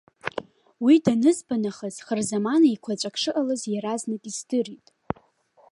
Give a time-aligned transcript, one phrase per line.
[0.83, 4.85] Уи данызба нахыс хырзаман еиқәаҵәак шыҟалаз иаразнак издырит.